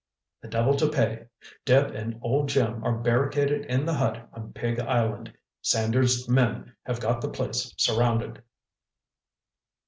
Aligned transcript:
"The 0.41 0.47
devil 0.47 0.73
to 0.77 0.87
pay! 0.89 1.27
Deb 1.63 1.91
and 1.91 2.17
old 2.23 2.49
Jim 2.49 2.83
are 2.83 2.97
barricaded 2.97 3.65
in 3.65 3.85
the 3.85 3.93
hut 3.93 4.27
on 4.33 4.51
Pig 4.51 4.79
Island. 4.79 5.31
Sanders' 5.61 6.27
men 6.27 6.75
have 6.87 6.99
got 6.99 7.21
the 7.21 7.29
place 7.29 7.71
surrounded!" 7.77 8.41